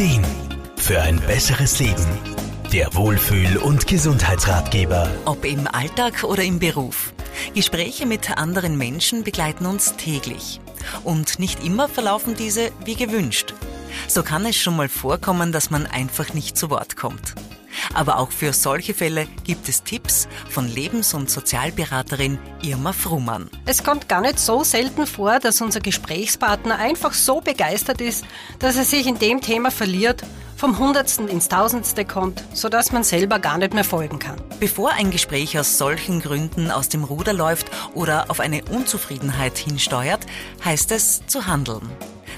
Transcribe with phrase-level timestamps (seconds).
[0.00, 0.24] Ideen
[0.78, 2.06] für ein besseres Leben.
[2.72, 5.10] Der Wohlfühl- und Gesundheitsratgeber.
[5.26, 7.12] Ob im Alltag oder im Beruf.
[7.54, 10.58] Gespräche mit anderen Menschen begleiten uns täglich.
[11.04, 13.52] Und nicht immer verlaufen diese wie gewünscht.
[14.08, 17.34] So kann es schon mal vorkommen, dass man einfach nicht zu Wort kommt.
[18.00, 23.50] Aber auch für solche Fälle gibt es Tipps von Lebens- und Sozialberaterin Irma Frumann.
[23.66, 28.24] Es kommt gar nicht so selten vor, dass unser Gesprächspartner einfach so begeistert ist,
[28.58, 30.22] dass er sich in dem Thema verliert,
[30.56, 34.40] vom Hundertsten ins Tausendste kommt, sodass man selber gar nicht mehr folgen kann.
[34.60, 40.24] Bevor ein Gespräch aus solchen Gründen aus dem Ruder läuft oder auf eine Unzufriedenheit hinsteuert,
[40.64, 41.86] heißt es zu handeln.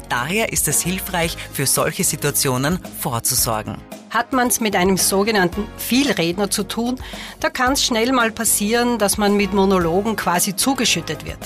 [0.09, 3.77] Daher ist es hilfreich, für solche Situationen vorzusorgen.
[4.13, 7.01] Hat man es mit einem sogenannten Vielredner zu tun,
[7.41, 11.39] da kann es schnell mal passieren, dass man mit Monologen quasi zugeschüttet wird.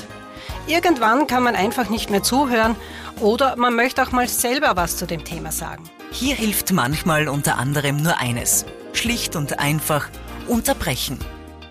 [0.67, 2.75] Irgendwann kann man einfach nicht mehr zuhören
[3.21, 5.85] oder man möchte auch mal selber was zu dem Thema sagen.
[6.11, 8.67] Hier hilft manchmal unter anderem nur eines.
[8.93, 10.09] Schlicht und einfach
[10.49, 11.21] unterbrechen.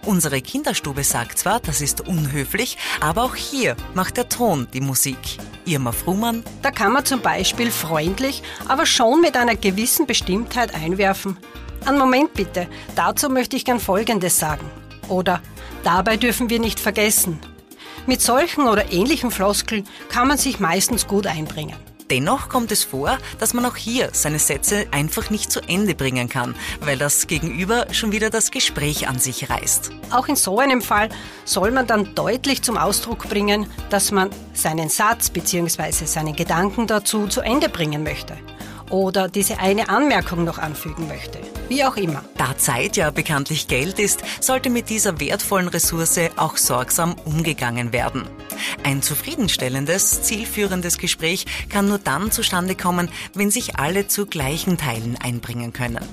[0.05, 5.17] Unsere Kinderstube sagt zwar, das ist unhöflich, aber auch hier macht der Ton die Musik.
[5.66, 6.44] Irma Frumann.
[6.61, 11.38] Da kann man zum Beispiel freundlich, aber schon mit einer gewissen Bestimmtheit einwerfen.
[11.85, 14.69] Einen Moment bitte, dazu möchte ich gern Folgendes sagen.
[15.08, 15.41] Oder
[15.83, 17.39] dabei dürfen wir nicht vergessen.
[18.08, 21.75] Mit solchen oder ähnlichen Floskeln kann man sich meistens gut einbringen.
[22.09, 26.30] Dennoch kommt es vor, dass man auch hier seine Sätze einfach nicht zu Ende bringen
[26.30, 29.92] kann, weil das Gegenüber schon wieder das Gespräch an sich reißt.
[30.11, 31.09] Auch in so einem Fall
[31.45, 36.06] soll man dann deutlich zum Ausdruck bringen, dass man seinen Satz bzw.
[36.06, 38.38] seine Gedanken dazu zu Ende bringen möchte
[38.89, 41.39] oder diese eine Anmerkung noch anfügen möchte.
[41.70, 42.23] Wie auch immer.
[42.38, 48.28] Da Zeit ja bekanntlich Geld ist, sollte mit dieser wertvollen Ressource auch sorgsam umgegangen werden.
[48.84, 55.17] Ein zufriedenstellendes, zielführendes Gespräch kann nur dann zustande kommen, wenn sich alle zu gleichen Teilen
[55.17, 56.06] einbringen können.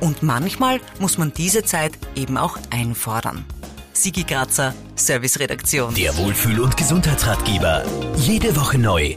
[0.00, 3.44] Und manchmal muss man diese Zeit eben auch einfordern.
[3.92, 5.94] Sigi Grazer, Serviceredaktion.
[5.94, 7.84] Der Wohlfühl- und Gesundheitsratgeber.
[8.16, 9.16] Jede Woche neu